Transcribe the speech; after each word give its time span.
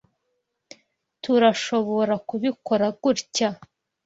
Turashoborakubikora 1.23 2.87
gutya. 3.01 3.49